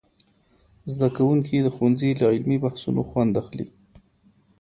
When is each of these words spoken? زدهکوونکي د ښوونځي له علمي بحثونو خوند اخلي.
زدهکوونکي 0.93 1.57
د 1.61 1.67
ښوونځي 1.75 2.09
له 2.19 2.25
علمي 2.33 2.57
بحثونو 2.63 3.01
خوند 3.09 3.33
اخلي. 3.41 3.67